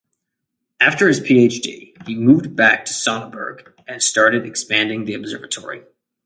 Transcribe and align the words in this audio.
After 0.79 1.07
his 1.07 1.19
PhD, 1.19 1.93
he 2.07 2.15
moved 2.15 2.55
back 2.55 2.85
to 2.85 2.91
Sonneberg 2.91 3.71
and 3.87 4.01
started 4.01 4.47
expanding 4.47 5.05
the 5.05 5.13
observatory. 5.13 5.83